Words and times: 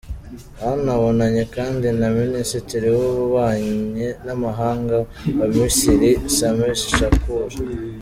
Banabonanye 0.61 1.43
kandi 1.55 1.87
na 1.99 2.07
Minisitiri 2.19 2.87
w’Ububanyi 2.95 4.07
n’amahanga 4.25 4.97
wa 5.37 5.47
Misiri, 5.55 6.11
Sameh 6.37 6.73
Shoukry. 6.93 7.57